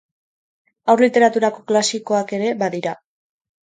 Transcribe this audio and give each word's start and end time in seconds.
Haur 0.93 1.05
literaturako 1.05 1.63
klasikoak 1.75 2.37
ere 2.43 2.53
badira. 2.67 3.01